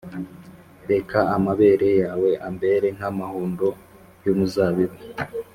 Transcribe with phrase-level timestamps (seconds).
[0.91, 3.67] Reka amabere yawe ambere nk’amahundo
[4.25, 4.99] y’umuzabibu,